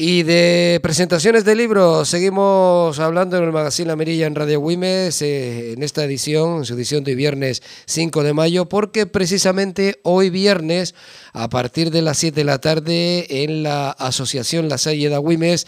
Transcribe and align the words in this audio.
Y 0.00 0.22
de 0.22 0.78
presentaciones 0.80 1.44
de 1.44 1.56
libros, 1.56 2.08
seguimos 2.08 3.00
hablando 3.00 3.36
en 3.36 3.42
el 3.42 3.50
Magazine 3.50 3.88
La 3.88 3.96
Mirilla 3.96 4.28
en 4.28 4.36
Radio 4.36 4.60
Wimes, 4.60 5.20
eh, 5.22 5.72
en 5.72 5.82
esta 5.82 6.04
edición, 6.04 6.58
en 6.58 6.64
su 6.66 6.74
edición 6.74 7.02
de 7.02 7.16
viernes 7.16 7.64
5 7.86 8.22
de 8.22 8.32
mayo, 8.32 8.68
porque 8.68 9.06
precisamente 9.06 9.98
hoy 10.04 10.30
viernes, 10.30 10.94
a 11.32 11.48
partir 11.48 11.90
de 11.90 12.02
las 12.02 12.16
7 12.18 12.36
de 12.36 12.44
la 12.44 12.60
tarde, 12.60 13.42
en 13.42 13.64
la 13.64 13.90
Asociación 13.90 14.68
La 14.68 14.78
Salle 14.78 15.10
de 15.10 15.18
Wimes, 15.18 15.66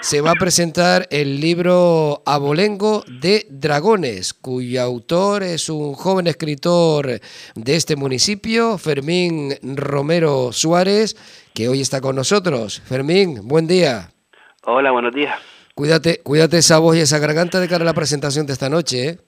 se 0.00 0.20
va 0.20 0.30
a 0.30 0.34
presentar 0.38 1.08
el 1.10 1.40
libro 1.40 2.22
Abolengo 2.24 3.04
de 3.20 3.48
Dragones, 3.50 4.32
cuyo 4.32 4.80
autor 4.80 5.42
es 5.42 5.68
un 5.68 5.94
joven 5.94 6.28
escritor 6.28 7.20
de 7.56 7.76
este 7.76 7.96
municipio, 7.96 8.78
Fermín 8.78 9.58
Romero 9.60 10.52
Suárez, 10.52 11.16
que 11.54 11.68
hoy 11.68 11.80
está 11.80 12.00
con 12.00 12.16
nosotros. 12.16 12.80
Fermín, 12.80 13.40
buen 13.46 13.66
día. 13.66 14.08
Hola, 14.64 14.90
buenos 14.90 15.14
días. 15.14 15.38
Cuídate, 15.74 16.20
cuídate 16.22 16.58
esa 16.58 16.78
voz 16.78 16.96
y 16.96 17.00
esa 17.00 17.18
garganta 17.18 17.60
de 17.60 17.68
cara 17.68 17.82
a 17.82 17.86
la 17.86 17.94
presentación 17.94 18.46
de 18.46 18.52
esta 18.52 18.68
noche, 18.68 19.08
¿eh? 19.08 19.18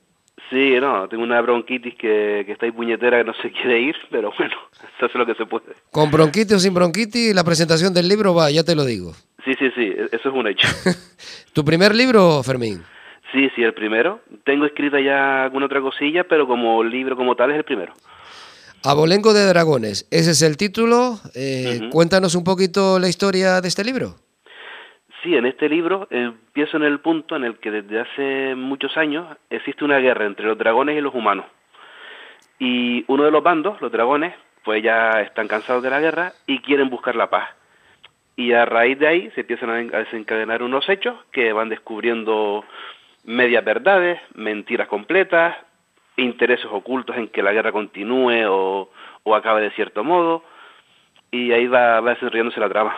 Sí, 0.50 0.74
no, 0.78 1.08
tengo 1.08 1.22
una 1.22 1.40
bronquitis 1.40 1.94
que, 1.94 2.44
que 2.46 2.52
está 2.52 2.66
ahí 2.66 2.72
puñetera 2.72 3.18
que 3.18 3.24
no 3.24 3.34
se 3.34 3.50
quiere 3.50 3.80
ir, 3.80 3.96
pero 4.10 4.30
bueno, 4.38 4.54
eso 4.96 5.06
es 5.06 5.14
lo 5.14 5.26
que 5.26 5.34
se 5.34 5.46
puede. 5.46 5.74
Con 5.90 6.10
bronquitis 6.10 6.52
o 6.52 6.58
sin 6.58 6.74
bronquitis, 6.74 7.34
la 7.34 7.44
presentación 7.44 7.94
del 7.94 8.08
libro 8.08 8.34
va, 8.34 8.50
ya 8.50 8.62
te 8.62 8.74
lo 8.74 8.84
digo. 8.84 9.12
Sí, 9.44 9.54
sí, 9.58 9.70
sí, 9.74 9.82
e-, 9.82 10.08
eso 10.12 10.28
es 10.28 10.34
un 10.34 10.46
hecho. 10.46 10.68
¿Tu 11.52 11.64
primer 11.64 11.94
libro, 11.94 12.42
Fermín? 12.42 12.82
Sí, 13.32 13.50
sí, 13.56 13.62
el 13.62 13.74
primero. 13.74 14.20
Tengo 14.44 14.64
escrita 14.64 15.00
ya 15.00 15.44
alguna 15.44 15.66
otra 15.66 15.80
cosilla, 15.80 16.24
pero 16.24 16.46
como 16.46 16.84
libro 16.84 17.16
como 17.16 17.34
tal 17.34 17.50
es 17.50 17.56
el 17.56 17.64
primero. 17.64 17.92
Abolengo 18.86 19.32
de 19.32 19.46
Dragones, 19.46 20.06
ese 20.10 20.32
es 20.32 20.42
el 20.42 20.58
título. 20.58 21.16
Eh, 21.34 21.88
cuéntanos 21.90 22.34
un 22.34 22.44
poquito 22.44 22.98
la 22.98 23.08
historia 23.08 23.62
de 23.62 23.68
este 23.68 23.82
libro. 23.82 24.16
Sí, 25.22 25.34
en 25.34 25.46
este 25.46 25.70
libro 25.70 26.06
empiezo 26.10 26.76
en 26.76 26.82
el 26.82 27.00
punto 27.00 27.34
en 27.34 27.44
el 27.44 27.56
que 27.56 27.70
desde 27.70 28.00
hace 28.00 28.54
muchos 28.54 28.94
años 28.98 29.26
existe 29.48 29.86
una 29.86 30.00
guerra 30.00 30.26
entre 30.26 30.44
los 30.44 30.58
dragones 30.58 30.98
y 30.98 31.00
los 31.00 31.14
humanos. 31.14 31.46
Y 32.58 33.06
uno 33.08 33.24
de 33.24 33.30
los 33.30 33.42
bandos, 33.42 33.80
los 33.80 33.90
dragones, 33.90 34.34
pues 34.64 34.82
ya 34.82 35.22
están 35.22 35.48
cansados 35.48 35.82
de 35.82 35.88
la 35.88 36.00
guerra 36.00 36.34
y 36.46 36.58
quieren 36.58 36.90
buscar 36.90 37.16
la 37.16 37.30
paz. 37.30 37.48
Y 38.36 38.52
a 38.52 38.66
raíz 38.66 38.98
de 38.98 39.06
ahí 39.06 39.30
se 39.34 39.40
empiezan 39.40 39.70
a 39.94 39.98
desencadenar 40.00 40.62
unos 40.62 40.86
hechos 40.90 41.16
que 41.32 41.54
van 41.54 41.70
descubriendo 41.70 42.66
medias 43.24 43.64
verdades, 43.64 44.20
mentiras 44.34 44.88
completas, 44.88 45.56
intereses 46.16 46.66
ocultos 46.70 47.16
en 47.16 47.28
que 47.28 47.42
la 47.42 47.52
guerra 47.52 47.72
continúe 47.72 48.44
o, 48.48 48.90
o 49.22 49.34
acabe 49.34 49.62
de 49.62 49.70
cierto 49.72 50.04
modo, 50.04 50.42
y 51.30 51.52
ahí 51.52 51.66
va, 51.66 52.00
va 52.00 52.14
desarrollándose 52.14 52.60
la 52.60 52.68
trama. 52.68 52.94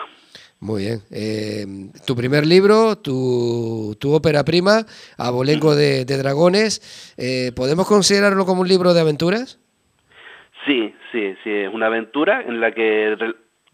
Muy 0.58 0.84
bien. 0.84 1.00
Eh, 1.11 1.67
tu 2.06 2.17
primer 2.17 2.47
libro, 2.47 2.97
tu, 2.97 3.97
tu 4.00 4.14
ópera 4.14 4.45
prima, 4.45 4.86
Abolengo 5.19 5.75
de, 5.75 6.05
de 6.05 6.17
Dragones, 6.17 7.14
eh, 7.19 7.53
¿podemos 7.55 7.86
considerarlo 7.86 8.47
como 8.47 8.62
un 8.62 8.69
libro 8.69 8.95
de 8.95 9.00
aventuras? 9.00 9.61
Sí, 10.64 10.95
sí, 11.12 11.34
sí, 11.45 11.51
es 11.51 11.73
una 11.73 11.86
aventura 11.86 12.42
en 12.42 12.61
la 12.61 12.73
que 12.73 13.17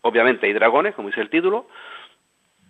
obviamente 0.02 0.46
hay 0.46 0.52
dragones, 0.52 0.94
como 0.94 1.08
dice 1.08 1.20
el 1.20 1.30
título, 1.30 1.68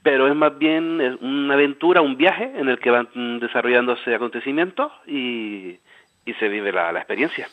pero 0.03 0.29
es 0.29 0.35
más 0.35 0.59
bien 0.59 1.01
una 1.21 1.55
aventura, 1.55 2.03
un 2.03 2.17
viaje 2.17 2.53
en 2.55 2.69
el 2.69 2.79
que 2.79 2.91
van 2.91 3.41
desarrollándose 3.41 4.15
acontecimientos 4.15 4.93
y, 5.07 5.79
y 6.25 6.35
se 6.35 6.49
vive 6.49 6.73
la, 6.73 6.93
la 6.93 7.01
experiencia. 7.01 7.49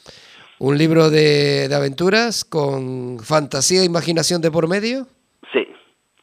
¿Un 0.60 0.78
libro 0.78 1.10
de, 1.10 1.68
de, 1.70 1.76
aventuras 1.76 2.44
con 2.44 3.20
fantasía 3.20 3.82
e 3.82 3.86
imaginación 3.86 4.42
de 4.42 4.52
por 4.52 4.68
medio? 4.68 5.08
Sí, 5.54 5.68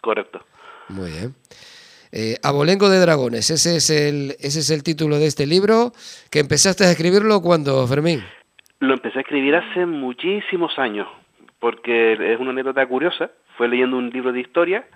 correcto. 0.02 0.44
Muy 0.88 1.10
bien. 1.10 1.34
Eh, 2.12 2.36
Abolengo 2.42 2.88
de 2.88 2.98
Dragones, 2.98 3.50
ese 3.50 3.76
es, 3.76 3.90
el, 3.90 4.36
ese 4.40 4.60
es 4.60 4.70
el 4.70 4.82
título 4.82 5.18
de 5.18 5.26
este 5.26 5.46
libro, 5.46 5.92
que 6.30 6.38
empezaste 6.38 6.84
a 6.84 6.90
escribirlo 6.90 7.40
cuando, 7.40 7.86
Fermín. 7.86 8.22
Lo 8.78 8.94
empecé 8.94 9.18
a 9.18 9.22
escribir 9.22 9.56
hace 9.56 9.86
muchísimos 9.86 10.78
años, 10.78 11.08
porque 11.58 12.12
es 12.12 12.38
una 12.38 12.50
anécdota 12.50 12.86
curiosa. 12.86 13.30
Fue 13.56 13.68
leyendo 13.68 13.96
un 13.96 14.10
libro 14.10 14.32
de 14.32 14.40
historia 14.40 14.86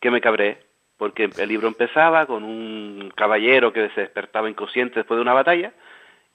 que 0.00 0.10
me 0.10 0.20
cabré, 0.20 0.58
porque 0.96 1.30
el 1.38 1.48
libro 1.48 1.68
empezaba 1.68 2.26
con 2.26 2.44
un 2.44 3.12
caballero 3.16 3.72
que 3.72 3.88
se 3.90 4.02
despertaba 4.02 4.50
inconsciente 4.50 5.00
después 5.00 5.16
de 5.16 5.22
una 5.22 5.32
batalla, 5.32 5.72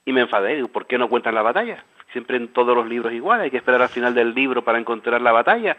y 0.06 0.14
me 0.14 0.22
enfadé, 0.22 0.56
digo, 0.56 0.68
¿por 0.68 0.86
qué 0.86 0.98
no 0.98 1.10
cuentan 1.10 1.36
la 1.36 1.42
batalla? 1.42 1.84
Siempre 2.12 2.38
en 2.38 2.50
todos 2.50 2.76
los 2.76 2.88
libros 2.88 3.12
igual, 3.12 3.42
hay 3.42 3.52
que 3.52 3.58
esperar 3.58 3.82
al 3.82 3.90
final 3.90 4.14
del 4.14 4.34
libro 4.34 4.64
para 4.64 4.80
encontrar 4.80 5.22
la 5.22 5.32
batalla. 5.32 5.76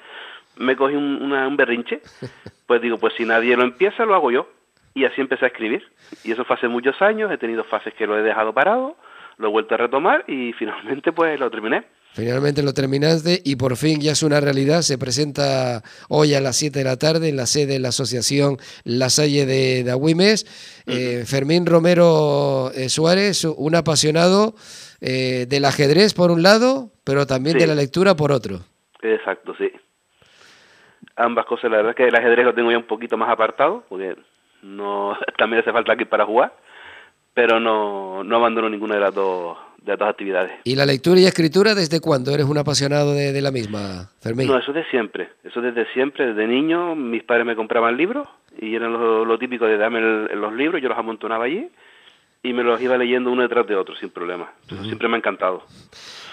Me 0.56 0.76
cogí 0.76 0.96
un, 0.96 1.22
una, 1.22 1.46
un 1.46 1.56
berrinche, 1.56 2.00
pues 2.66 2.82
digo, 2.82 2.98
pues 2.98 3.14
si 3.14 3.24
nadie 3.24 3.56
lo 3.56 3.62
empieza, 3.62 4.04
lo 4.04 4.14
hago 4.14 4.30
yo. 4.30 4.48
Y 4.94 5.04
así 5.04 5.20
empecé 5.20 5.44
a 5.44 5.48
escribir. 5.48 5.86
Y 6.24 6.32
eso 6.32 6.44
fue 6.44 6.56
hace 6.56 6.68
muchos 6.68 7.00
años, 7.02 7.30
he 7.30 7.38
tenido 7.38 7.64
fases 7.64 7.94
que 7.94 8.06
lo 8.06 8.18
he 8.18 8.22
dejado 8.22 8.52
parado, 8.52 8.96
lo 9.38 9.48
he 9.48 9.50
vuelto 9.50 9.74
a 9.74 9.78
retomar 9.78 10.24
y 10.26 10.52
finalmente 10.58 11.12
pues 11.12 11.38
lo 11.38 11.50
terminé. 11.50 11.84
Finalmente 12.16 12.62
lo 12.62 12.72
terminaste 12.72 13.42
y 13.44 13.56
por 13.56 13.76
fin 13.76 14.00
ya 14.00 14.12
es 14.12 14.22
una 14.22 14.40
realidad. 14.40 14.80
Se 14.80 14.96
presenta 14.96 15.82
hoy 16.08 16.32
a 16.32 16.40
las 16.40 16.56
7 16.56 16.78
de 16.78 16.84
la 16.86 16.96
tarde 16.96 17.28
en 17.28 17.36
la 17.36 17.44
sede 17.44 17.74
de 17.74 17.78
la 17.78 17.88
Asociación 17.88 18.56
La 18.84 19.10
Salle 19.10 19.44
de 19.44 19.84
Dahuimes. 19.84 20.46
Uh 20.86 20.90
-huh. 20.90 20.96
eh, 20.96 21.26
Fermín 21.26 21.66
Romero 21.66 22.70
eh, 22.74 22.88
Suárez, 22.88 23.44
un 23.44 23.74
apasionado 23.74 24.54
eh, 25.02 25.44
del 25.46 25.66
ajedrez 25.66 26.14
por 26.14 26.30
un 26.30 26.42
lado, 26.42 26.88
pero 27.04 27.26
también 27.26 27.56
sí. 27.56 27.60
de 27.60 27.66
la 27.66 27.74
lectura 27.74 28.14
por 28.14 28.32
otro. 28.32 28.60
Exacto, 29.02 29.54
sí. 29.58 29.70
Ambas 31.16 31.44
cosas, 31.44 31.70
la 31.70 31.76
verdad 31.76 31.90
es 31.90 31.96
que 31.96 32.08
el 32.08 32.16
ajedrez 32.16 32.46
lo 32.46 32.54
tengo 32.54 32.70
ya 32.70 32.78
un 32.78 32.86
poquito 32.86 33.18
más 33.18 33.28
apartado, 33.28 33.84
porque 33.90 34.16
no 34.62 35.18
también 35.36 35.60
hace 35.60 35.70
falta 35.70 35.92
aquí 35.92 36.06
para 36.06 36.24
jugar, 36.24 36.54
pero 37.34 37.60
no, 37.60 38.24
no 38.24 38.36
abandono 38.36 38.70
ninguna 38.70 38.94
de 38.94 39.00
las 39.02 39.14
dos 39.14 39.58
de 39.86 39.92
las 39.92 39.98
dos 40.00 40.08
actividades. 40.08 40.52
¿Y 40.64 40.74
la 40.74 40.84
lectura 40.84 41.20
y 41.20 41.26
escritura 41.26 41.74
desde 41.74 42.00
cuándo 42.00 42.34
eres 42.34 42.46
un 42.46 42.58
apasionado 42.58 43.14
de, 43.14 43.32
de, 43.32 43.40
la 43.40 43.52
misma, 43.52 44.10
Fermín? 44.20 44.48
No, 44.48 44.58
eso 44.58 44.72
de 44.72 44.84
siempre, 44.86 45.28
eso 45.44 45.60
desde 45.60 45.86
siempre, 45.92 46.26
desde 46.26 46.46
niño 46.46 46.96
mis 46.96 47.22
padres 47.22 47.46
me 47.46 47.54
compraban 47.54 47.96
libros 47.96 48.28
y 48.60 48.74
eran 48.74 48.92
lo, 48.92 49.24
lo 49.24 49.38
típico 49.38 49.64
de 49.64 49.78
darme 49.78 50.00
el, 50.00 50.40
los 50.40 50.52
libros, 50.52 50.82
yo 50.82 50.88
los 50.88 50.98
amontonaba 50.98 51.44
allí 51.44 51.68
y 52.42 52.52
me 52.52 52.64
los 52.64 52.80
iba 52.80 52.98
leyendo 52.98 53.30
uno 53.30 53.42
detrás 53.42 53.66
de 53.66 53.76
otro 53.76 53.94
sin 53.96 54.10
problema. 54.10 54.50
Uh 54.70 54.74
-huh. 54.74 54.86
Siempre 54.86 55.08
me 55.08 55.14
ha 55.14 55.18
encantado. 55.18 55.62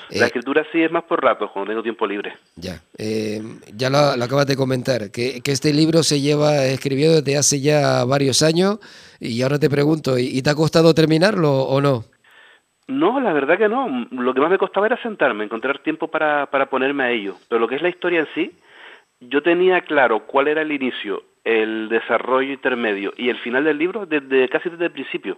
Eh, 0.10 0.20
la 0.20 0.26
escritura 0.26 0.66
sí 0.72 0.82
es 0.82 0.92
más 0.92 1.04
por 1.04 1.24
ratos, 1.24 1.50
cuando 1.52 1.72
tengo 1.72 1.84
tiempo 1.84 2.06
libre. 2.06 2.34
Ya, 2.56 2.82
eh, 2.98 3.42
ya 3.76 3.90
lo, 3.90 4.16
lo, 4.18 4.24
acabas 4.24 4.48
de 4.48 4.56
comentar, 4.56 5.12
que, 5.12 5.42
que, 5.42 5.52
este 5.52 5.74
libro 5.74 6.04
se 6.04 6.22
lleva 6.22 6.66
escribiendo 6.66 7.22
desde 7.22 7.38
hace 7.38 7.62
ya 7.62 8.04
varios 8.04 8.42
años 8.42 8.80
y 9.20 9.42
ahora 9.42 9.58
te 9.58 9.70
pregunto, 9.70 10.20
¿y, 10.20 10.42
te 10.42 10.50
ha 10.50 10.56
costado 10.56 10.94
terminarlo 10.94 11.62
o 11.62 11.82
no? 11.82 12.06
No, 12.88 13.20
la 13.20 13.34
verdad 13.34 13.58
que 13.58 13.70
no. 13.70 14.08
Lo 14.12 14.34
que 14.34 14.42
más 14.42 14.50
me 14.50 14.58
costaba 14.58 14.88
era 14.88 15.02
sentarme, 15.02 15.46
encontrar 15.46 15.80
tiempo 15.80 16.10
para, 16.10 16.48
para 16.48 16.70
ponerme 16.70 17.04
a 17.04 17.12
ello. 17.12 17.36
Pero 17.48 17.60
lo 17.60 17.68
que 17.68 17.76
es 17.76 17.82
la 17.82 17.90
historia 17.90 18.22
en 18.22 18.28
sí, 18.34 18.52
yo 19.20 19.42
tenía 19.42 19.82
claro 19.82 20.26
cuál 20.26 20.48
era 20.48 20.62
el 20.62 20.72
inicio, 20.72 21.24
el 21.44 21.90
desarrollo 21.90 22.52
intermedio 22.52 23.14
y 23.18 23.30
el 23.30 23.38
final 23.40 23.64
del 23.64 23.78
libro 23.78 24.06
desde 24.06 24.50
casi 24.50 24.70
desde 24.70 24.86
el 24.86 24.92
principio. 24.92 25.38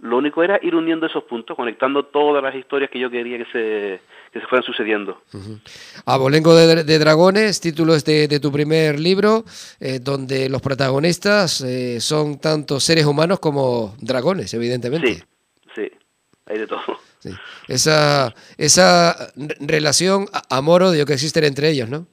Lo 0.00 0.18
único 0.18 0.42
era 0.42 0.58
ir 0.60 0.74
uniendo 0.74 1.06
esos 1.06 1.22
puntos, 1.22 1.56
conectando 1.56 2.06
todas 2.06 2.42
las 2.42 2.54
historias 2.56 2.90
que 2.90 2.98
yo 2.98 3.08
quería 3.08 3.38
que 3.38 3.44
se, 3.44 4.00
que 4.32 4.40
se 4.40 4.46
fueran 4.48 4.64
sucediendo. 4.64 5.22
Uh 5.32 5.38
-huh. 5.38 5.60
Abolengo 6.04 6.54
de, 6.56 6.82
de, 6.82 6.98
Dragones, 6.98 7.60
título 7.60 7.96
de, 7.96 8.26
de 8.26 8.40
tu 8.40 8.50
primer 8.50 8.98
libro, 8.98 9.44
eh, 9.78 10.00
donde 10.00 10.48
los 10.48 10.60
protagonistas 10.60 11.60
eh, 11.60 12.00
son 12.00 12.40
tanto 12.40 12.80
seres 12.80 13.06
humanos 13.06 13.38
como 13.38 13.94
dragones, 14.00 14.52
evidentemente. 14.52 15.14
Sí, 15.14 15.22
sí 15.76 15.90
hay 16.46 16.58
de 16.58 16.66
todo. 16.66 16.82
Sí. 17.20 17.30
Esa, 17.68 18.34
esa 18.58 19.32
relación 19.60 20.26
amor-odio 20.50 21.06
que 21.06 21.14
existe 21.14 21.44
entre 21.46 21.70
ellos, 21.70 21.88
¿no? 21.88 22.06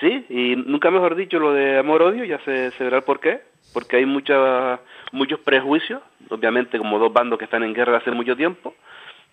Sí, 0.00 0.26
y 0.28 0.56
nunca 0.56 0.90
mejor 0.90 1.14
dicho 1.14 1.38
lo 1.38 1.52
de 1.52 1.78
amor-odio, 1.78 2.24
ya 2.24 2.38
se, 2.44 2.72
se, 2.72 2.84
verá 2.84 2.98
el 2.98 3.02
por 3.04 3.20
qué, 3.20 3.42
porque 3.72 3.96
hay 3.96 4.06
mucha, 4.06 4.80
muchos 5.12 5.38
prejuicios, 5.40 6.02
obviamente 6.28 6.78
como 6.78 6.98
dos 6.98 7.12
bandos 7.12 7.38
que 7.38 7.44
están 7.44 7.62
en 7.62 7.72
guerra 7.72 7.98
hace 7.98 8.10
mucho 8.10 8.36
tiempo, 8.36 8.74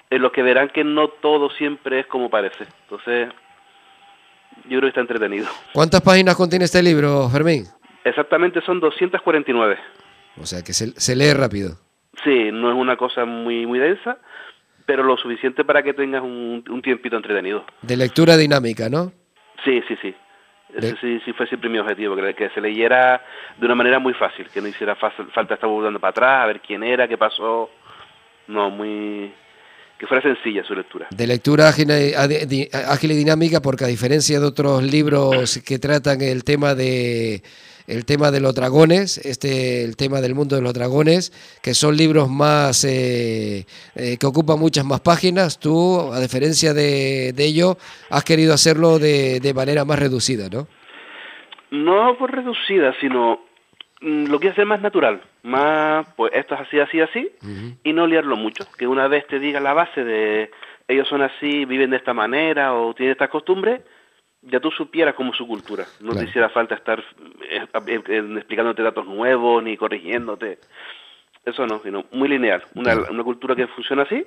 en 0.09 0.21
los 0.21 0.31
que 0.31 0.43
verán 0.43 0.69
que 0.69 0.83
no 0.83 1.07
todo 1.07 1.49
siempre 1.51 2.01
es 2.01 2.07
como 2.07 2.29
parece. 2.29 2.65
Entonces, 2.83 3.29
yo 4.65 4.77
creo 4.77 4.81
que 4.81 4.87
está 4.89 5.01
entretenido. 5.01 5.47
¿Cuántas 5.73 6.01
páginas 6.01 6.35
contiene 6.35 6.65
este 6.65 6.83
libro, 6.83 7.29
Fermín? 7.29 7.65
Exactamente 8.03 8.61
son 8.61 8.79
249. 8.79 9.77
O 10.37 10.45
sea 10.45 10.63
que 10.63 10.73
se, 10.73 10.99
se 10.99 11.15
lee 11.15 11.33
rápido. 11.33 11.77
Sí, 12.23 12.51
no 12.51 12.69
es 12.69 12.75
una 12.75 12.97
cosa 12.97 13.25
muy, 13.25 13.65
muy 13.65 13.79
densa, 13.79 14.17
pero 14.85 15.03
lo 15.03 15.17
suficiente 15.17 15.63
para 15.63 15.83
que 15.83 15.93
tengas 15.93 16.21
un, 16.21 16.63
un 16.69 16.81
tiempito 16.81 17.15
entretenido. 17.15 17.65
De 17.81 17.95
lectura 17.95 18.35
dinámica, 18.37 18.89
¿no? 18.89 19.11
Sí, 19.63 19.81
sí, 19.87 19.95
sí. 20.01 20.15
Ese 20.75 20.95
sí, 21.01 21.19
sí 21.25 21.33
fue 21.33 21.47
siempre 21.47 21.69
mi 21.69 21.79
objetivo, 21.79 22.15
que, 22.15 22.35
que, 22.35 22.49
se 22.49 22.61
leyera 22.61 23.23
de 23.57 23.65
una 23.65 23.75
manera 23.75 23.97
muy 23.97 24.13
fácil, 24.13 24.47
que 24.53 24.61
no 24.61 24.67
hiciera 24.67 24.95
fácil, 24.95 25.25
falta 25.33 25.55
estar 25.55 25.67
volviendo 25.67 25.99
para 25.99 26.11
atrás, 26.11 26.43
a 26.43 26.47
ver 26.47 26.61
quién 26.61 26.83
era, 26.83 27.07
qué 27.07 27.17
pasó. 27.17 27.71
No, 28.47 28.69
muy... 28.69 29.33
que 29.97 30.05
fuera 30.05 30.21
sencilla 30.21 30.63
su 30.63 30.75
lectura. 30.75 31.07
De 31.09 31.25
lectura 31.25 31.69
ágil, 31.69 31.91
ágil 31.91 33.11
y 33.11 33.15
dinámica, 33.15 33.61
porque 33.61 33.85
a 33.85 33.87
diferencia 33.87 34.39
de 34.39 34.45
otros 34.45 34.83
libros 34.83 35.59
que 35.65 35.79
tratan 35.79 36.21
el 36.21 36.43
tema 36.43 36.75
de 36.75 37.41
el 37.89 38.05
tema 38.05 38.31
de 38.31 38.39
los 38.39 38.53
dragones, 38.53 39.17
este, 39.25 39.83
el 39.83 39.97
tema 39.97 40.21
del 40.21 40.35
mundo 40.35 40.55
de 40.55 40.61
los 40.61 40.73
dragones, 40.73 41.31
que 41.63 41.73
son 41.73 41.97
libros 41.97 42.29
más 42.29 42.85
eh, 42.85 43.65
eh, 43.95 44.17
que 44.19 44.25
ocupan 44.27 44.59
muchas 44.59 44.85
más 44.85 44.99
páginas. 45.01 45.59
Tú, 45.59 46.11
a 46.13 46.19
diferencia 46.19 46.73
de, 46.73 47.33
ello, 47.37 47.77
has 48.09 48.23
querido 48.23 48.53
hacerlo 48.53 48.99
de, 48.99 49.39
de, 49.39 49.53
manera 49.53 49.85
más 49.85 49.99
reducida, 49.99 50.49
¿no? 50.49 50.67
No 51.71 52.15
por 52.17 52.31
reducida, 52.31 52.93
sino 53.01 53.41
mm, 54.01 54.25
lo 54.25 54.39
quiero 54.39 54.53
hacer 54.53 54.65
más 54.65 54.81
natural, 54.81 55.21
más, 55.43 56.05
pues 56.15 56.31
esto 56.35 56.55
es 56.55 56.61
así, 56.61 56.79
así, 56.79 57.01
así, 57.01 57.31
y 57.83 57.93
no 57.93 58.05
liarlo 58.05 58.35
mucho. 58.35 58.65
Que 58.77 58.85
una 58.87 59.07
vez 59.07 59.25
te 59.27 59.39
diga 59.39 59.59
la 59.59 59.73
base 59.73 60.03
de 60.03 60.51
ellos 60.87 61.07
son 61.07 61.21
así, 61.21 61.65
viven 61.65 61.91
de 61.91 61.97
esta 61.97 62.13
manera 62.13 62.73
o 62.73 62.93
tienen 62.93 63.11
estas 63.11 63.29
costumbres, 63.29 63.81
ya 64.41 64.59
tú 64.59 64.71
supieras 64.71 65.15
cómo 65.15 65.33
su 65.33 65.47
cultura. 65.47 65.85
No 65.99 66.15
te 66.15 66.25
hiciera 66.25 66.49
falta 66.49 66.75
estar 66.75 66.99
eh, 66.99 67.65
eh, 67.87 68.01
eh, 68.07 68.33
explicándote 68.37 68.81
datos 68.81 69.05
nuevos 69.05 69.63
ni 69.63 69.77
corrigiéndote. 69.77 70.59
Eso 71.45 71.65
no, 71.65 71.81
sino 71.83 72.05
muy 72.11 72.29
lineal. 72.29 72.63
Una, 72.75 72.95
una 73.09 73.23
cultura 73.23 73.55
que 73.55 73.67
funciona 73.67 74.03
así 74.03 74.25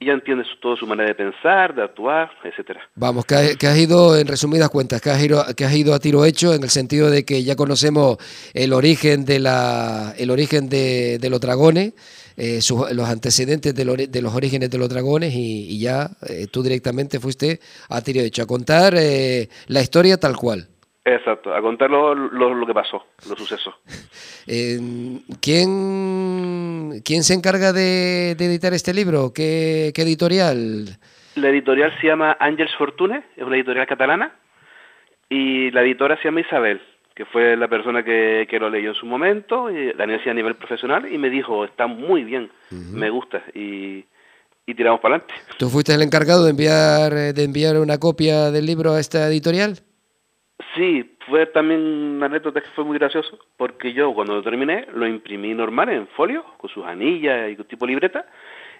y 0.00 0.06
ya 0.06 0.12
entiendes 0.12 0.46
toda 0.60 0.76
su 0.76 0.86
manera 0.86 1.08
de 1.08 1.14
pensar, 1.14 1.74
de 1.74 1.82
actuar, 1.82 2.30
etcétera. 2.42 2.80
Vamos, 2.94 3.24
que, 3.24 3.66
has 3.66 3.78
ido, 3.78 4.16
en 4.18 4.26
resumidas 4.26 4.68
cuentas, 4.68 5.00
que 5.00 5.10
has, 5.10 5.22
ido, 5.22 5.44
que 5.56 5.64
has 5.64 5.74
ido 5.74 5.94
a 5.94 6.00
tiro 6.00 6.24
hecho 6.24 6.54
en 6.54 6.62
el 6.62 6.70
sentido 6.70 7.10
de 7.10 7.24
que 7.24 7.44
ya 7.44 7.56
conocemos 7.56 8.18
el 8.54 8.72
origen 8.72 9.24
de 9.24 9.38
la, 9.38 10.14
el 10.18 10.30
origen 10.30 10.68
de, 10.68 11.18
los 11.30 11.40
dragones, 11.40 11.94
los 12.36 13.08
antecedentes 13.08 13.74
de, 13.74 14.06
de, 14.08 14.22
los 14.22 14.34
orígenes 14.34 14.70
de 14.70 14.78
los 14.78 14.88
dragones 14.88 15.32
y, 15.34 15.78
ya 15.78 16.08
tú 16.50 16.62
directamente 16.62 17.20
fuiste 17.20 17.60
a 17.88 18.00
tiro 18.00 18.20
hecho 18.20 18.42
a 18.42 18.46
contar 18.46 18.94
la 18.94 19.80
historia 19.80 20.18
tal 20.18 20.36
cual. 20.36 20.68
Exacto, 21.06 21.54
a 21.54 21.60
contar 21.60 21.90
lo, 21.90 22.14
lo, 22.14 22.66
que 22.66 22.72
pasó, 22.72 23.06
los 23.28 23.38
sucesos. 23.38 23.74
Eh, 24.46 24.78
¿quién, 25.40 27.00
¿Quién 27.02 27.22
se 27.22 27.32
encarga 27.32 27.72
de, 27.72 28.32
editar 28.32 28.74
este 28.74 28.92
libro? 28.92 29.32
¿Qué, 29.34 29.88
editorial? 29.96 30.98
La 31.36 31.48
editorial 31.48 31.98
se 31.98 32.08
llama 32.08 32.36
Ángels 32.38 32.74
Fortune, 32.76 33.24
es 33.38 33.42
una 33.42 33.56
editorial 33.56 33.86
catalana, 33.86 34.34
y 35.30 35.70
la 35.70 35.80
editora 35.80 36.18
se 36.18 36.24
llama 36.24 36.42
Isabel, 36.42 36.82
que 37.14 37.24
fue 37.24 37.56
la 37.56 37.68
persona 37.68 38.02
que, 38.02 38.46
que 38.50 38.58
lo 38.58 38.68
leyó 38.68 38.90
en 38.90 38.94
su 38.96 39.06
momento, 39.06 39.70
y 39.70 39.92
la 39.92 40.04
universidad 40.04 40.32
a 40.32 40.34
nivel 40.34 40.56
profesional, 40.56 41.12
y 41.12 41.16
me 41.16 41.30
dijo, 41.30 41.64
está 41.64 41.86
muy 41.86 42.24
bien, 42.24 42.50
me 42.70 43.08
gusta, 43.10 43.42
y, 43.54 44.04
y 44.66 44.74
tiramos 44.74 45.00
para 45.00 45.16
adelante. 45.16 45.34
¿Tú 45.58 45.68
fuiste 45.68 45.94
el 45.94 46.02
encargado 46.02 46.44
de 46.44 46.50
enviar, 46.50 47.12
de 47.12 47.44
enviar 47.44 47.78
una 47.78 47.98
copia 47.98 48.50
del 48.50 48.66
libro 48.66 48.92
a 48.92 49.00
esta 49.00 49.28
editorial? 49.28 49.78
Sí, 50.76 51.16
fue 51.28 51.46
también 51.46 51.80
una 51.80 52.26
anécdota 52.26 52.60
que 52.60 52.68
fue 52.74 52.84
muy 52.84 52.98
gracioso, 52.98 53.38
porque 53.56 53.92
yo 53.92 54.12
cuando 54.12 54.34
lo 54.34 54.42
terminé 54.42 54.86
lo 54.92 55.06
imprimí 55.06 55.54
normal 55.54 55.88
en 55.90 56.08
folio, 56.08 56.44
con 56.58 56.68
sus 56.70 56.84
anillas 56.84 57.50
y 57.50 57.56
tipo 57.64 57.86
libreta, 57.86 58.26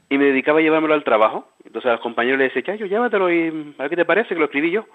y 0.09 0.19
me 0.19 0.27
dedicaba 0.27 0.59
a 0.59 0.63
llevármelo 0.63 0.95
al 0.95 1.05
trabajo. 1.05 1.49
Entonces 1.65 1.89
a 1.89 1.93
los 1.93 2.01
compañeros 2.01 2.39
les 2.39 2.53
decía, 2.53 2.75
yo 2.75 2.87
llévatelo 2.87 3.33
y 3.33 3.75
a 3.79 3.83
ver 3.83 3.91
qué 3.91 3.97
te 3.97 4.05
parece, 4.05 4.31
que 4.31 4.41
lo 4.41 4.47
escribí 4.47 4.71
yo. 4.71 4.87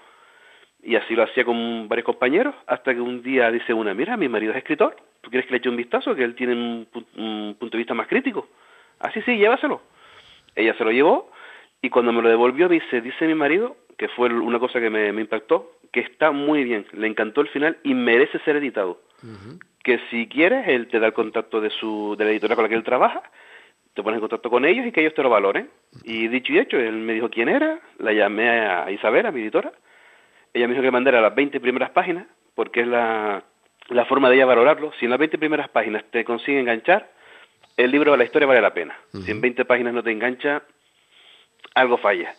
Y 0.82 0.96
así 0.96 1.14
lo 1.14 1.24
hacía 1.24 1.44
con 1.44 1.88
varios 1.88 2.06
compañeros, 2.06 2.54
hasta 2.66 2.94
que 2.94 3.00
un 3.00 3.22
día 3.22 3.50
dice 3.50 3.74
una, 3.74 3.92
mira, 3.92 4.16
mi 4.16 4.28
marido 4.28 4.52
es 4.52 4.58
escritor, 4.58 4.96
¿tú 5.20 5.30
quieres 5.30 5.46
que 5.46 5.52
le 5.52 5.58
eche 5.58 5.68
un 5.68 5.76
vistazo? 5.76 6.14
Que 6.14 6.24
él 6.24 6.34
tiene 6.34 6.54
un, 6.54 6.88
un 7.16 7.56
punto 7.58 7.76
de 7.76 7.78
vista 7.78 7.94
más 7.94 8.08
crítico. 8.08 8.48
Así 8.98 9.20
sí, 9.22 9.36
llévaselo. 9.36 9.82
Ella 10.56 10.74
se 10.76 10.84
lo 10.84 10.90
llevó, 10.90 11.30
y 11.82 11.90
cuando 11.90 12.12
me 12.12 12.22
lo 12.22 12.28
devolvió 12.28 12.68
dice, 12.68 13.00
dice 13.00 13.26
mi 13.26 13.34
marido, 13.34 13.76
que 13.96 14.08
fue 14.08 14.32
una 14.32 14.58
cosa 14.58 14.80
que 14.80 14.90
me 14.90 15.08
impactó, 15.08 15.72
que 15.92 16.00
está 16.00 16.30
muy 16.30 16.64
bien, 16.64 16.86
le 16.92 17.06
encantó 17.06 17.40
el 17.40 17.48
final 17.48 17.78
y 17.82 17.94
merece 17.94 18.38
ser 18.40 18.56
editado. 18.56 19.00
Que 19.82 19.98
si 20.10 20.26
quieres, 20.28 20.68
él 20.68 20.88
te 20.88 21.00
da 21.00 21.06
el 21.06 21.12
contacto 21.12 21.60
de, 21.60 21.70
su, 21.70 22.14
de 22.18 22.24
la 22.24 22.30
editorial 22.30 22.56
con 22.56 22.62
la 22.64 22.68
que 22.68 22.74
él 22.74 22.84
trabaja, 22.84 23.22
te 23.94 24.02
pones 24.02 24.16
en 24.16 24.20
contacto 24.20 24.50
con 24.50 24.64
ellos 24.64 24.86
y 24.86 24.92
que 24.92 25.00
ellos 25.00 25.14
te 25.14 25.22
lo 25.22 25.30
valoren. 25.30 25.68
Y 26.04 26.28
dicho 26.28 26.52
y 26.52 26.58
hecho, 26.58 26.78
él 26.78 26.96
me 26.96 27.14
dijo 27.14 27.28
quién 27.28 27.48
era, 27.48 27.80
la 27.98 28.12
llamé 28.12 28.48
a 28.48 28.90
Isabel, 28.90 29.26
a 29.26 29.32
mi 29.32 29.40
editora. 29.40 29.72
Ella 30.52 30.66
me 30.66 30.74
dijo 30.74 30.82
que 30.82 30.90
mandara 30.90 31.20
las 31.20 31.34
20 31.34 31.60
primeras 31.60 31.90
páginas, 31.90 32.26
porque 32.54 32.80
es 32.80 32.86
la, 32.86 33.44
la 33.88 34.04
forma 34.06 34.28
de 34.28 34.36
ella 34.36 34.46
valorarlo. 34.46 34.92
Si 34.98 35.06
en 35.06 35.10
las 35.10 35.18
20 35.18 35.38
primeras 35.38 35.68
páginas 35.68 36.04
te 36.10 36.24
consigue 36.24 36.60
enganchar, 36.60 37.10
el 37.76 37.90
libro 37.90 38.12
de 38.12 38.18
la 38.18 38.24
historia 38.24 38.46
vale 38.46 38.60
la 38.60 38.74
pena. 38.74 38.96
Si 39.24 39.30
en 39.30 39.40
20 39.40 39.64
páginas 39.64 39.94
no 39.94 40.02
te 40.02 40.10
engancha, 40.10 40.62
algo 41.74 41.98
falla. 41.98 42.34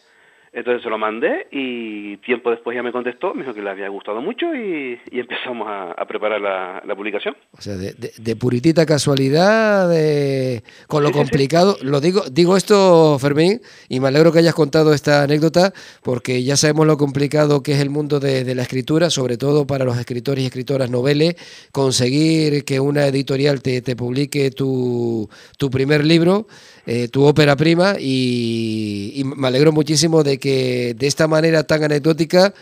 Entonces 0.53 0.83
se 0.83 0.89
lo 0.89 0.97
mandé 0.97 1.47
y 1.49 2.17
tiempo 2.17 2.51
después 2.51 2.75
ya 2.75 2.83
me 2.83 2.91
contestó, 2.91 3.33
me 3.33 3.43
dijo 3.43 3.53
que 3.53 3.61
le 3.61 3.69
había 3.69 3.87
gustado 3.87 4.19
mucho 4.21 4.53
y, 4.53 4.99
empezamos 5.11 5.65
a, 5.69 6.05
preparar 6.05 6.41
la, 6.41 6.95
publicación. 6.95 7.37
O 7.57 7.61
sea, 7.61 7.75
de, 7.77 8.35
puritita 8.35 8.85
casualidad, 8.85 9.89
de, 9.89 10.61
con 10.87 11.03
lo 11.03 11.11
complicado. 11.13 11.77
Lo 11.81 12.01
digo, 12.01 12.23
digo 12.29 12.57
esto, 12.57 13.17
Fermín, 13.17 13.61
y 13.87 14.01
me 14.01 14.09
alegro 14.09 14.33
que 14.33 14.39
hayas 14.39 14.53
contado 14.53 14.93
esta 14.93 15.23
anécdota, 15.23 15.71
porque 16.03 16.43
ya 16.43 16.57
sabemos 16.57 16.85
lo 16.85 16.97
complicado 16.97 17.63
que 17.63 17.71
es 17.71 17.79
el 17.79 17.89
mundo 17.89 18.19
de, 18.19 18.53
la 18.53 18.63
escritura, 18.63 19.09
sobre 19.09 19.37
todo 19.37 19.65
para 19.65 19.85
los 19.85 19.97
escritores 19.97 20.43
y 20.43 20.47
escritoras 20.47 20.89
noveles, 20.89 21.35
conseguir 21.71 22.65
que 22.65 22.81
una 22.81 23.07
editorial 23.07 23.61
te, 23.61 23.81
te 23.81 23.95
publique 23.95 24.51
tu, 24.51 25.29
tu 25.57 25.69
primer 25.69 26.03
libro. 26.03 26.47
Eh, 26.87 27.09
tu 27.09 27.23
ópera 27.23 27.55
prima 27.55 27.95
y, 27.99 29.21
me 29.23 29.47
alegro 29.47 29.71
muchísimo 29.71 30.23
de 30.23 30.39
que 30.41 30.93
de 30.93 31.07
esta 31.07 31.29
manera 31.29 31.63
tan 31.63 31.85
anecdótica 31.85 32.53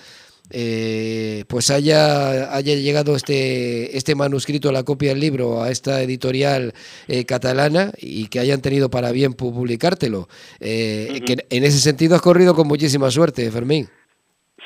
eh, 0.52 1.46
pues 1.48 1.72
haya, 1.72 2.56
haya 2.56 2.76
llegado 2.76 3.16
este, 3.16 3.98
este 3.98 4.14
manuscrito, 4.14 4.72
la 4.72 4.84
copia 4.84 5.10
del 5.10 5.20
libro, 5.20 5.64
a 5.64 5.72
esta 5.72 6.04
editorial 6.04 6.74
eh, 7.08 7.26
catalana 7.26 7.92
y 7.98 8.30
que 8.30 8.40
hayan 8.40 8.62
tenido 8.62 8.90
para 8.92 9.12
bien 9.12 9.34
publicártelo. 9.34 10.28
que 10.60 11.38
en 11.50 11.64
ese 11.64 11.80
sentido 11.80 12.16
has 12.16 12.22
corrido 12.22 12.54
con 12.54 12.68
muchísima 12.68 13.10
suerte, 13.10 13.50
Fermín. 13.50 13.88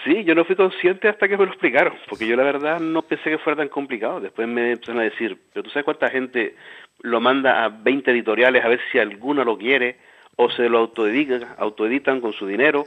Sí, 0.03 0.25
yo 0.25 0.35
no 0.35 0.43
fui 0.43 0.55
consciente 0.55 1.07
hasta 1.07 1.29
que 1.29 1.37
me 1.37 1.45
lo 1.45 1.51
explicaron, 1.51 1.93
porque 2.09 2.27
yo 2.27 2.35
la 2.35 2.43
verdad 2.43 2.79
no 2.79 3.03
pensé 3.03 3.29
que 3.29 3.37
fuera 3.37 3.57
tan 3.57 3.69
complicado. 3.69 4.19
Después 4.19 4.47
me 4.47 4.71
empezaron 4.71 5.01
a 5.01 5.05
decir, 5.05 5.37
pero 5.53 5.63
tú 5.63 5.69
sabes 5.69 5.85
cuánta 5.85 6.09
gente 6.09 6.55
lo 7.01 7.21
manda 7.21 7.63
a 7.63 7.69
20 7.69 8.11
editoriales 8.11 8.63
a 8.63 8.67
ver 8.67 8.81
si 8.91 8.99
alguna 8.99 9.45
lo 9.45 9.57
quiere 9.57 9.97
o 10.35 10.49
se 10.49 10.69
lo 10.69 10.79
autoeditan, 10.79 11.45
autoeditan 11.57 12.21
con 12.21 12.33
su 12.33 12.47
dinero. 12.47 12.85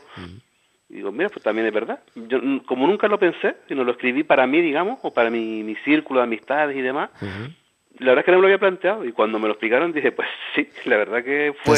Y 0.89 0.95
digo, 0.95 1.11
mira, 1.11 1.29
pues 1.29 1.43
también 1.43 1.67
es 1.67 1.73
verdad. 1.73 2.01
Yo, 2.15 2.39
como 2.65 2.87
nunca 2.87 3.09
lo 3.09 3.19
pensé, 3.19 3.57
sino 3.69 3.85
lo 3.85 3.93
escribí 3.93 4.23
para 4.23 4.47
mí, 4.47 4.61
digamos, 4.61 4.99
o 5.03 5.13
para 5.13 5.31
mi, 5.31 5.63
mi 5.63 5.75
círculo 5.77 6.21
de 6.21 6.25
amistades 6.25 6.77
y 6.77 6.81
demás, 6.81 7.11
la 7.99 8.07
verdad 8.07 8.21
es 8.21 8.25
que 8.25 8.33
no 8.33 8.39
me 8.39 8.43
lo 8.43 8.47
había 8.49 8.59
planteado 8.59 9.05
y 9.05 9.13
cuando 9.13 9.39
me 9.39 9.47
lo 9.47 9.55
explicaron 9.55 9.93
dije, 9.93 10.13
pues 10.13 10.29
sí, 10.55 10.69
la 10.85 10.97
verdad 10.97 11.25
que 11.25 11.53
fue 11.65 11.77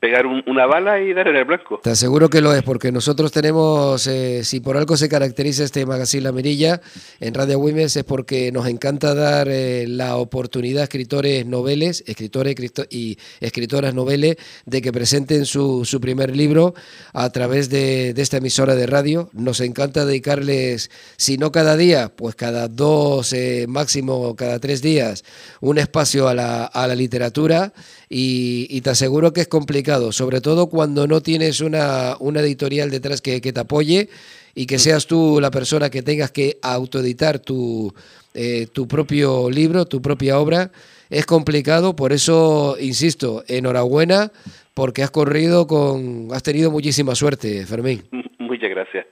pegar 0.00 0.26
una 0.26 0.66
bala 0.66 1.00
y 1.00 1.12
dar 1.12 1.28
en 1.28 1.36
el 1.36 1.44
blanco. 1.44 1.80
Te 1.82 1.90
aseguro 1.90 2.28
que 2.28 2.40
lo 2.40 2.54
es, 2.54 2.62
porque 2.62 2.92
nosotros 2.92 3.32
tenemos, 3.32 4.06
eh, 4.06 4.44
si 4.44 4.60
por 4.60 4.76
algo 4.76 4.96
se 4.96 5.08
caracteriza 5.08 5.64
este 5.64 5.86
magazine 5.86 6.24
La 6.24 6.32
Mirilla 6.32 6.80
en 7.20 7.34
Radio 7.34 7.58
Wimes 7.58 7.96
es 7.96 8.04
porque 8.04 8.52
nos 8.52 8.66
encanta 8.66 9.14
dar 9.14 9.48
eh, 9.48 9.86
la 9.88 10.16
oportunidad 10.16 10.82
a 10.82 10.84
escritores 10.84 11.46
noveles, 11.46 12.04
escritores 12.06 12.54
y 12.90 13.18
escritoras 13.40 13.94
noveles, 13.94 14.36
de 14.66 14.82
que 14.82 14.92
presenten 14.92 15.44
su, 15.46 15.84
su 15.84 16.00
primer 16.00 16.36
libro 16.36 16.74
a 17.12 17.30
través 17.30 17.70
de, 17.70 18.14
de 18.14 18.22
esta 18.22 18.38
emisora 18.38 18.74
de 18.74 18.86
radio. 18.86 19.30
Nos 19.32 19.60
encanta 19.60 20.04
dedicarles, 20.04 20.90
si 21.16 21.38
no 21.38 21.52
cada 21.52 21.76
día, 21.76 22.12
pues 22.14 22.34
cada 22.34 22.68
dos, 22.68 23.32
eh, 23.32 23.66
máximo 23.68 24.34
cada 24.36 24.58
tres 24.58 24.82
días, 24.82 25.24
un 25.64 25.78
espacio 25.78 26.28
a 26.28 26.34
la, 26.34 26.66
a 26.66 26.86
la 26.86 26.94
literatura 26.94 27.72
y, 28.08 28.80
te 28.82 28.90
aseguro 28.90 29.32
que 29.32 29.40
es 29.40 29.48
complicado, 29.48 30.12
sobre 30.12 30.42
todo 30.42 30.66
cuando 30.66 31.06
no 31.06 31.22
tienes 31.22 31.60
una, 31.60 32.16
una 32.20 32.40
editorial 32.40 32.90
detrás 32.90 33.22
que, 33.22 33.40
te 33.40 33.60
apoye 33.60 34.10
y 34.54 34.66
que 34.66 34.78
seas 34.78 35.06
tú 35.06 35.38
la 35.40 35.50
persona 35.50 35.88
que 35.88 36.02
tengas 36.02 36.30
que 36.30 36.58
autoeditar 36.60 37.38
tu, 37.38 37.94
eh, 38.34 38.66
tu 38.72 38.86
propio 38.86 39.50
libro, 39.50 39.86
tu 39.86 40.02
propia 40.02 40.38
obra. 40.38 40.70
Es 41.08 41.24
complicado, 41.24 41.96
por 41.96 42.12
eso, 42.12 42.76
insisto, 42.78 43.42
enhorabuena, 43.48 44.32
porque 44.74 45.02
has 45.02 45.10
corrido 45.10 45.66
con, 45.66 46.28
has 46.32 46.42
tenido 46.42 46.70
muchísima 46.70 47.14
suerte, 47.14 47.64
Fermín. 47.64 48.04
Muchas 48.38 48.68
gracias. 48.68 49.06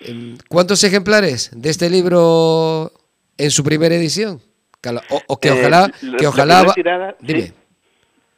Em, 0.00 0.36
¿Cuántos 0.48 0.82
ejemplares 0.82 1.50
de 1.54 1.70
este 1.70 1.88
libro 1.88 2.92
en 3.38 3.50
su 3.52 3.62
primera 3.62 3.94
edición? 3.94 4.40
O, 5.28 5.38
que 5.38 5.50
ojalá... 5.50 5.90
Eh, 6.02 6.16
que 6.18 6.26
ojalá 6.26 6.74
dime. 7.20 7.52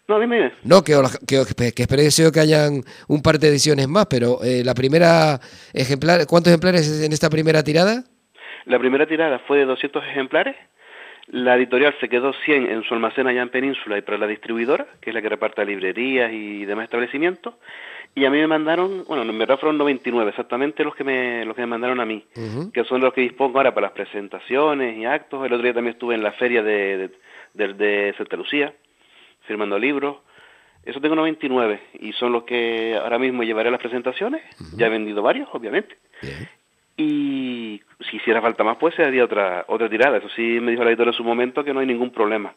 No, 0.08 0.18
dime. 0.18 0.52
No, 0.64 0.82
que, 0.82 0.94
que, 1.26 1.72
que 1.72 2.32
que 2.32 2.40
hayan 2.40 2.82
un 3.08 3.22
par 3.22 3.38
de 3.38 3.48
ediciones 3.48 3.88
más, 3.88 4.06
pero 4.06 4.42
eh, 4.42 4.62
la 4.64 4.74
primera 4.74 5.40
ejemplar, 5.72 6.26
¿cuántos 6.26 6.50
ejemplares 6.50 7.02
en 7.02 7.12
esta 7.12 7.30
primera 7.30 7.62
tirada? 7.62 8.04
La 8.66 8.78
primera 8.78 9.06
tirada 9.06 9.38
fue 9.46 9.58
de 9.58 9.64
200 9.64 10.04
ejemplares. 10.04 10.56
La 11.28 11.54
editorial 11.54 11.94
se 12.00 12.08
quedó 12.08 12.32
100 12.32 12.68
en 12.68 12.82
su 12.82 12.94
almacén 12.94 13.26
allá 13.26 13.42
en 13.42 13.48
Península 13.48 13.96
y 13.96 14.02
para 14.02 14.18
la 14.18 14.26
distribuidora, 14.26 14.86
que 15.00 15.10
es 15.10 15.14
la 15.14 15.22
que 15.22 15.28
reparte 15.28 15.64
librerías 15.64 16.32
y 16.32 16.64
demás 16.64 16.84
establecimientos. 16.84 17.54
Y 18.14 18.26
a 18.26 18.30
mí 18.30 18.38
me 18.38 18.46
mandaron, 18.46 19.04
bueno, 19.06 19.22
en 19.22 19.38
verdad 19.38 19.58
fueron 19.58 19.78
99, 19.78 20.30
exactamente 20.30 20.84
los 20.84 20.94
que 20.94 21.02
me, 21.02 21.46
los 21.46 21.56
que 21.56 21.62
me 21.62 21.66
mandaron 21.66 21.98
a 21.98 22.04
mí, 22.04 22.24
que 22.72 22.84
son 22.84 23.00
los 23.00 23.14
que 23.14 23.22
dispongo 23.22 23.58
ahora 23.58 23.72
para 23.72 23.86
las 23.86 23.94
presentaciones 23.94 24.98
y 24.98 25.06
actos. 25.06 25.46
El 25.46 25.52
otro 25.54 25.62
día 25.62 25.72
también 25.72 25.94
estuve 25.94 26.14
en 26.14 26.22
la 26.22 26.32
feria 26.32 26.62
de, 26.62 27.10
de, 27.54 27.74
de, 27.74 28.14
Santa 28.18 28.36
Lucía, 28.36 28.74
firmando 29.46 29.78
libros. 29.78 30.18
Eso 30.84 31.00
tengo 31.00 31.14
99 31.14 31.80
y 32.00 32.12
son 32.12 32.32
los 32.32 32.42
que 32.42 32.98
ahora 33.00 33.18
mismo 33.18 33.44
llevaré 33.44 33.68
a 33.68 33.72
las 33.72 33.80
presentaciones. 33.80 34.42
Ya 34.76 34.88
he 34.88 34.90
vendido 34.90 35.22
varios, 35.22 35.48
obviamente. 35.52 35.96
Y 36.98 37.80
si 38.10 38.16
hiciera 38.18 38.42
falta 38.42 38.62
más, 38.62 38.76
pues 38.76 38.94
se 38.94 39.02
haría 39.02 39.24
otra, 39.24 39.64
otra 39.68 39.88
tirada. 39.88 40.18
Eso 40.18 40.28
sí 40.36 40.58
me 40.60 40.72
dijo 40.72 40.84
la 40.84 40.90
editora 40.90 41.10
en 41.10 41.16
su 41.16 41.24
momento 41.24 41.64
que 41.64 41.72
no 41.72 41.80
hay 41.80 41.86
ningún 41.86 42.10
problema. 42.10 42.54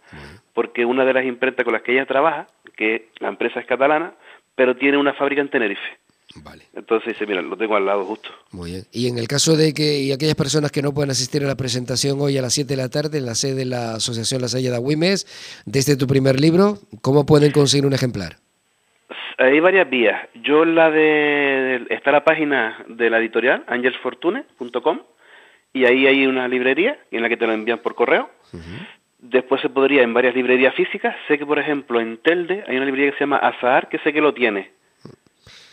Porque 0.53 0.83
una 0.83 1.05
de 1.05 1.13
las 1.13 1.23
imprentas 1.23 1.63
con 1.63 1.71
las 1.71 1.81
que 1.81 1.93
ella 1.93 2.05
trabaja, 2.05 2.47
que 2.75 3.07
la 3.19 3.29
empresa 3.29 3.61
es 3.61 3.65
catalana, 3.65 4.13
pero 4.55 4.75
tiene 4.75 4.97
una 4.97 5.13
fábrica 5.13 5.41
en 5.41 5.49
Tenerife. 5.49 5.99
Vale. 6.43 6.63
Entonces 6.73 7.13
dice, 7.13 7.25
mira, 7.25 7.41
lo 7.41 7.55
tengo 7.55 7.75
al 7.77 7.85
lado 7.85 8.03
justo. 8.03 8.29
Muy 8.51 8.71
bien. 8.71 8.83
Y 8.91 9.07
en 9.07 9.17
el 9.17 9.27
caso 9.27 9.55
de 9.55 9.73
que 9.73 9.99
y 9.99 10.11
aquellas 10.11 10.35
personas 10.35 10.71
que 10.71 10.81
no 10.81 10.93
pueden 10.93 11.11
asistir 11.11 11.43
a 11.43 11.47
la 11.47 11.55
presentación 11.55 12.19
hoy 12.19 12.37
a 12.37 12.41
las 12.41 12.53
7 12.53 12.67
de 12.67 12.81
la 12.81 12.89
tarde 12.89 13.19
en 13.19 13.25
la 13.25 13.35
sede 13.35 13.55
de 13.55 13.65
la 13.65 13.95
Asociación 13.95 14.41
La 14.41 14.49
Salle 14.49 14.69
de 14.69 14.75
Agüimes, 14.75 15.63
desde 15.65 15.95
tu 15.95 16.07
primer 16.07 16.39
libro, 16.39 16.79
¿cómo 17.01 17.25
pueden 17.25 17.51
conseguir 17.51 17.85
un 17.85 17.93
ejemplar? 17.93 18.37
Hay 19.37 19.59
varias 19.59 19.89
vías. 19.89 20.27
Yo 20.43 20.65
la 20.65 20.89
de... 20.91 21.85
Está 21.89 22.11
la 22.11 22.23
página 22.23 22.83
de 22.87 23.09
la 23.09 23.19
editorial, 23.19 23.63
angelsfortune.com, 23.67 25.01
y 25.73 25.85
ahí 25.85 26.07
hay 26.07 26.25
una 26.25 26.47
librería 26.47 26.97
en 27.11 27.21
la 27.21 27.29
que 27.29 27.37
te 27.37 27.45
lo 27.47 27.53
envían 27.53 27.79
por 27.79 27.95
correo. 27.95 28.29
Después 29.29 29.61
se 29.61 29.69
podría 29.69 30.03
en 30.03 30.13
varias 30.13 30.35
librerías 30.35 30.75
físicas. 30.75 31.15
Sé 31.27 31.37
que, 31.37 31.45
por 31.45 31.57
ejemplo, 31.57 31.99
en 31.99 32.17
Telde 32.17 32.63
hay 32.67 32.75
una 32.75 32.85
librería 32.85 33.11
que 33.11 33.17
se 33.17 33.23
llama 33.23 33.37
Azahar, 33.37 33.89
que 33.89 33.97
sé 33.99 34.13
que 34.13 34.21
lo 34.21 34.33
tiene. 34.33 34.71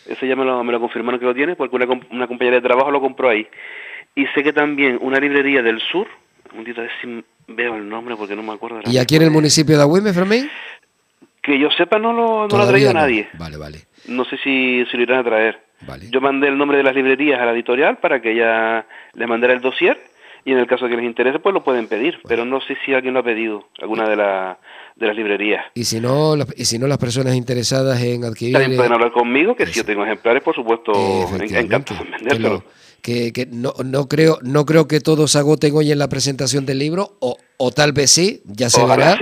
Ese 0.07 0.27
ya 0.27 0.37
me 0.37 0.45
lo, 0.45 0.65
me 0.65 0.73
lo 0.73 0.81
confirmaron 0.81 1.21
que 1.21 1.27
lo 1.27 1.35
tiene, 1.35 1.55
porque 1.55 1.77
una, 1.77 1.87
una 2.11 2.27
compañera 2.27 2.57
de 2.57 2.63
trabajo 2.63 2.91
lo 2.91 3.01
compró 3.01 3.29
ahí. 3.29 3.47
Y 4.15 4.27
sé 4.29 4.43
que 4.43 4.53
también 4.53 4.99
una 5.01 5.19
librería 5.19 5.63
del 5.63 5.81
sur, 5.81 6.07
un 6.55 6.65
día 6.65 6.75
a 6.79 6.81
ver 6.81 6.91
si 7.01 7.25
veo 7.49 7.77
el 7.77 7.89
nombre 7.89 8.17
porque 8.17 8.35
no 8.35 8.43
me 8.43 8.53
acuerdo. 8.53 8.81
¿Y 8.87 8.99
aquí 8.99 9.17
en 9.17 9.23
el 9.23 9.31
municipio 9.31 9.77
de 9.77 9.83
Agüime, 9.83 10.13
Fermín? 10.13 10.51
Que 11.43 11.59
yo 11.59 11.71
sepa 11.71 11.99
no 11.99 12.13
lo, 12.13 12.49
no 12.49 12.57
lo 12.57 12.63
ha 12.63 12.69
traído 12.69 12.93
nadie. 12.93 13.29
Vale, 13.35 13.57
vale. 13.57 13.79
No 14.07 14.25
sé 14.25 14.39
si, 14.39 14.85
si 14.91 14.97
lo 14.97 15.03
irán 15.03 15.21
a 15.21 15.25
traer. 15.25 15.61
Vale. 15.83 16.09
Yo 16.11 16.21
mandé 16.21 16.49
el 16.49 16.57
nombre 16.57 16.79
de 16.79 16.85
las 16.85 16.95
librerías 16.95 17.41
a 17.41 17.45
la 17.45 17.53
editorial 17.53 17.99
para 17.99 18.23
que 18.23 18.33
ella 18.33 18.87
le 19.15 19.27
mandara 19.27 19.53
el 19.53 19.61
dossier 19.61 19.99
y 20.45 20.53
en 20.53 20.59
el 20.59 20.67
caso 20.67 20.85
de 20.85 20.91
que 20.91 20.97
les 20.97 21.07
interese, 21.07 21.39
pues 21.39 21.53
lo 21.53 21.63
pueden 21.63 21.87
pedir, 21.87 22.19
pero 22.27 22.45
no 22.45 22.61
sé 22.61 22.77
si 22.85 22.93
alguien 22.93 23.15
lo 23.15 23.21
ha 23.21 23.23
pedido, 23.23 23.69
alguna 23.81 24.09
de, 24.09 24.17
la, 24.17 24.59
de 24.97 25.07
las 25.07 25.17
librerías. 25.17 25.65
Y 25.75 25.85
si 25.85 26.01
no, 26.01 26.35
y 26.57 26.65
si 26.65 26.79
no 26.79 26.87
las 26.87 26.99
personas 26.99 27.35
interesadas 27.35 28.03
en 28.03 28.25
adquirir... 28.25 28.55
También 28.55 28.77
pueden 28.77 28.93
hablar 28.93 29.13
conmigo, 29.13 29.55
que 29.55 29.67
si 29.67 29.73
yo 29.75 29.85
tengo 29.85 30.05
ejemplares, 30.05 30.43
por 30.43 30.55
supuesto, 30.55 30.93
encantado 31.41 32.05
de 32.05 32.11
venderlos. 32.11 32.63
Que, 33.03 33.33
que, 33.33 33.47
no, 33.47 33.75
no, 33.85 34.07
creo, 34.07 34.39
no 34.43 34.65
creo 34.65 34.87
que 34.87 35.01
todos 35.01 35.35
agoten 35.35 35.75
hoy 35.75 35.91
en 35.91 35.99
la 35.99 36.09
presentación 36.09 36.67
del 36.67 36.79
libro, 36.79 37.17
o, 37.19 37.37
o 37.57 37.71
tal 37.73 37.93
vez 37.93 38.11
sí, 38.13 38.43
ya 38.45 38.71
se 38.71 38.85
verá. 38.85 39.19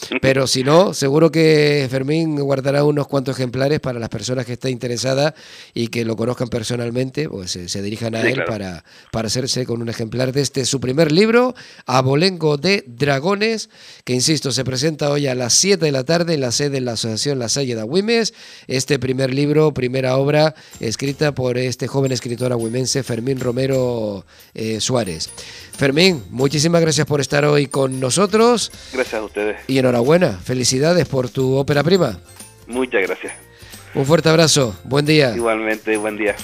Pero 0.22 0.46
si 0.46 0.64
no, 0.64 0.94
seguro 0.94 1.30
que 1.30 1.86
Fermín 1.90 2.36
guardará 2.36 2.84
unos 2.84 3.06
cuantos 3.06 3.36
ejemplares 3.36 3.80
para 3.80 3.98
las 3.98 4.08
personas 4.08 4.46
que 4.46 4.54
estén 4.54 4.72
interesadas 4.72 5.34
y 5.74 5.88
que 5.88 6.04
lo 6.04 6.16
conozcan 6.16 6.48
personalmente, 6.48 7.28
pues 7.28 7.50
se, 7.50 7.82
dirijan 7.82 8.14
a 8.14 8.22
él 8.22 8.44
para, 8.46 8.84
para 9.12 9.26
hacerse 9.28 9.66
con 9.66 9.82
un 9.82 9.88
ejemplar 9.88 10.32
de 10.32 10.40
este 10.40 10.64
su 10.64 10.80
primer 10.80 11.12
libro, 11.12 11.54
Abolengo 11.86 12.56
de 12.56 12.84
Dragones, 12.86 13.70
que 14.04 14.12
insisto, 14.12 14.52
se 14.52 14.64
presenta 14.64 15.10
hoy 15.10 15.26
a 15.26 15.34
las 15.34 15.54
7 15.54 15.84
de 15.84 15.92
la 15.92 16.04
tarde 16.04 16.34
en 16.34 16.40
la 16.40 16.52
sede 16.52 16.70
de 16.70 16.80
la 16.80 16.92
Asociación 16.92 17.38
La 17.38 17.48
Salle 17.48 17.74
de 17.74 17.80
Agüimes. 17.80 18.34
Este 18.66 18.98
primer 18.98 19.32
libro, 19.32 19.72
primera 19.72 20.16
obra, 20.16 20.54
escrita 20.80 21.34
por 21.34 21.58
este 21.58 21.86
joven 21.88 22.12
escritor 22.12 22.52
agüimense 22.52 23.02
Fermín 23.02 23.40
Romero 23.40 24.24
eh, 24.54 24.80
Suárez. 24.80 25.30
Fermín, 25.76 26.24
muchísimas 26.30 26.80
gracias 26.80 27.06
por 27.06 27.20
estar 27.20 27.44
hoy 27.44 27.66
con 27.66 28.00
nosotros. 28.00 28.72
Gracias 28.92 29.20
a 29.20 29.24
ustedes. 29.24 29.56
Y 29.66 29.78
enhorabuena, 29.88 30.32
felicidades 30.32 31.08
por 31.08 31.30
tu 31.30 31.56
ópera 31.56 31.82
prima. 31.82 32.18
Muchas 32.66 33.02
gracias. 33.02 33.32
Un 33.94 34.04
fuerte 34.04 34.28
abrazo, 34.28 34.76
buen 34.84 35.06
día. 35.06 35.34
Igualmente, 35.34 35.96
buen 35.96 36.16
día. 36.16 36.36